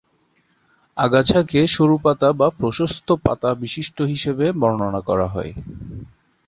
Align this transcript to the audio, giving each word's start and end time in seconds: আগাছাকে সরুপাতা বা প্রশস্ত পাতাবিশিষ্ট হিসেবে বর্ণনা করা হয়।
আগাছাকে 0.97 1.59
সরুপাতা 1.67 2.29
বা 2.31 2.47
প্রশস্ত 2.59 3.07
পাতাবিশিষ্ট 3.25 3.97
হিসেবে 4.11 4.45
বর্ণনা 4.61 5.01
করা 5.01 5.27
হয়। 5.27 5.51